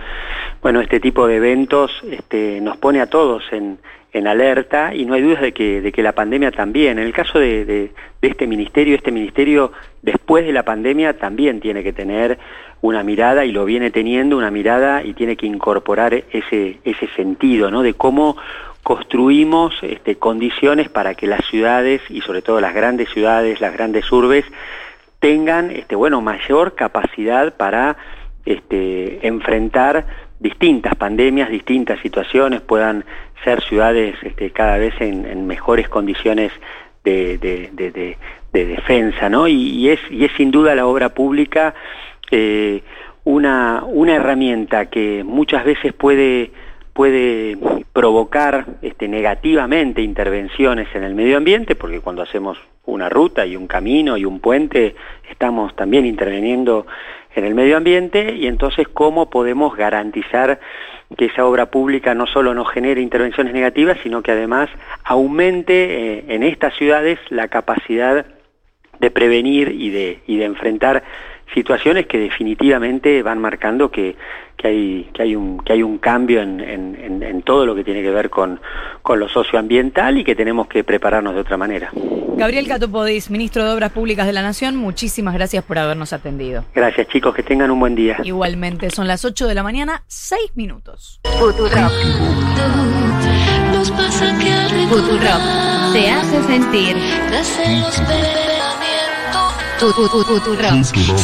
bueno, 0.60 0.82
este 0.82 1.00
tipo 1.00 1.27
de 1.27 1.36
eventos, 1.36 1.91
este, 2.10 2.60
nos 2.62 2.77
pone 2.77 3.00
a 3.00 3.06
todos 3.06 3.44
en, 3.51 3.77
en 4.12 4.27
alerta 4.27 4.96
y 4.96 5.06
no 5.06 5.13
hay 5.13 5.22
dudas 5.22 5.41
de 5.41 5.53
que, 5.53 5.82
de 5.82 5.91
que 5.91 6.01
la 6.01 6.13
pandemia 6.13 6.51
también. 6.51 6.98
En 6.98 7.06
el 7.06 7.13
caso 7.13 7.38
de, 7.38 7.63
de, 7.63 7.91
de, 8.22 8.27
este 8.27 8.48
ministerio, 8.48 8.96
este 8.96 9.12
ministerio 9.12 9.72
después 10.01 10.44
de 10.46 10.53
la 10.53 10.63
pandemia 10.63 11.18
también 11.18 11.60
tiene 11.60 11.84
que 11.84 11.94
tener 11.94 12.39
una 12.81 13.03
mirada 13.03 13.45
y 13.45 13.51
lo 13.51 13.65
viene 13.65 13.91
teniendo 13.91 14.38
una 14.38 14.51
mirada 14.51 15.03
y 15.03 15.13
tiene 15.13 15.38
que 15.38 15.45
incorporar 15.45 16.13
ese, 16.13 16.79
ese 16.83 17.07
sentido, 17.15 17.69
¿no? 17.69 17.83
De 17.83 17.93
cómo 17.93 18.38
construimos 18.83 19.75
este, 19.83 20.15
condiciones 20.15 20.89
para 20.89 21.13
que 21.13 21.27
las 21.27 21.45
ciudades 21.45 22.01
y 22.09 22.21
sobre 22.21 22.41
todo 22.41 22.59
las 22.59 22.73
grandes 22.73 23.09
ciudades, 23.09 23.61
las 23.61 23.73
grandes 23.73 24.11
urbes, 24.11 24.45
tengan 25.19 25.69
este, 25.69 25.95
bueno, 25.95 26.19
mayor 26.21 26.73
capacidad 26.73 27.53
para 27.56 27.95
este, 28.45 29.25
enfrentar 29.27 30.08
distintas 30.39 30.95
pandemias, 30.95 31.49
distintas 31.49 31.99
situaciones, 31.99 32.62
puedan 32.62 33.06
ser 33.43 33.62
ciudades 33.62 34.15
este, 34.23 34.49
cada 34.49 34.77
vez 34.77 34.95
en, 34.99 35.45
mejores 35.45 35.88
condiciones 35.88 36.51
de, 37.03 37.38
de, 37.38 37.69
de, 37.73 37.91
de, 37.91 38.65
defensa, 38.65 39.29
¿no? 39.29 39.47
Y, 39.47 39.89
es, 39.89 39.99
y 40.10 40.25
es 40.25 40.32
sin 40.34 40.51
duda 40.51 40.75
la 40.75 40.86
obra 40.86 41.10
pública 41.10 41.73
una, 43.24 43.84
una 43.86 44.15
herramienta 44.15 44.89
que 44.89 45.24
muchas 45.24 45.65
veces 45.65 45.94
puede 45.94 46.52
puede 46.94 47.58
provocar 47.94 48.65
este, 48.82 49.08
negativamente 49.08 50.02
intervenciones 50.02 50.88
en 50.94 51.04
el 51.04 51.15
medio 51.15 51.38
ambiente, 51.38 51.76
porque 51.76 52.02
cuando 52.02 52.22
hacemos 52.22 52.58
una 52.86 53.10
ruta 53.10 53.46
y 53.46 53.56
un 53.56 53.67
camino 53.67 54.17
y 54.17 54.26
un 54.26 54.39
puente, 54.39 54.96
estamos 55.30 55.76
también 55.76 56.06
interviniendo 56.06 56.86
en 57.34 57.46
el 57.46 57.56
medio 57.56 57.78
ambiente, 57.78 58.36
y 58.36 58.48
entonces 58.48 58.88
cómo 58.89 59.30
podemos 59.30 59.76
garantizar 59.78 60.60
que 61.17 61.26
esa 61.26 61.46
obra 61.46 61.67
pública 61.67 62.13
no 62.13 62.28
solo 62.28 62.54
no 62.54 62.65
genere 62.65 63.02
intervenciones 63.02 63.54
negativas, 63.54 63.98
sino 64.04 64.22
que 64.22 64.32
además 64.32 64.70
aumente 65.04 65.74
eh, 66.17 66.26
en 66.28 66.44
estas 66.44 66.76
ciudades 66.76 67.20
la 67.30 67.48
capacidad 67.48 68.26
de 69.00 69.12
prevenir 69.12 69.70
y 69.70 69.89
de, 69.89 70.20
y 70.28 70.38
de 70.38 70.46
enfrentar 70.46 71.04
situaciones 71.53 72.07
que 72.07 72.17
definitivamente 72.17 73.21
van 73.23 73.39
marcando 73.39 73.91
que, 73.91 74.15
que, 74.57 74.67
hay, 74.67 75.09
que, 75.13 75.23
hay, 75.23 75.35
un, 75.35 75.59
que 75.59 75.73
hay 75.73 75.83
un 75.83 75.97
cambio 75.97 76.41
en, 76.41 76.59
en, 76.61 77.23
en, 77.23 77.41
todo 77.41 77.65
lo 77.65 77.75
que 77.75 77.83
tiene 77.83 78.01
que 78.01 78.11
ver 78.11 78.29
con, 78.29 78.59
con 79.01 79.19
lo 79.19 79.27
socioambiental 79.27 80.17
y 80.17 80.23
que 80.23 80.35
tenemos 80.35 80.67
que 80.67 80.83
prepararnos 80.83 81.33
de 81.33 81.41
otra 81.41 81.57
manera. 81.57 81.91
Gabriel 82.37 82.67
Catopodis, 82.67 83.29
ministro 83.29 83.65
de 83.65 83.71
Obras 83.71 83.91
Públicas 83.91 84.25
de 84.25 84.33
la 84.33 84.41
Nación, 84.41 84.75
muchísimas 84.75 85.33
gracias 85.33 85.63
por 85.63 85.77
habernos 85.77 86.13
atendido. 86.13 86.63
Gracias 86.73 87.07
chicos, 87.07 87.35
que 87.35 87.43
tengan 87.43 87.71
un 87.71 87.79
buen 87.79 87.95
día. 87.95 88.17
Igualmente, 88.23 88.89
son 88.89 89.07
las 89.07 89.25
8 89.25 89.47
de 89.47 89.55
la 89.55 89.63
mañana, 89.63 90.03
6 90.07 90.55
minutos. 90.55 91.21
Futurock. 91.39 91.91
Futurock 94.89 95.71
se 95.91 96.09
hace 96.09 96.43
sentir. 96.43 96.95
Futurock. 99.82 100.94
Futurock. 100.94 101.24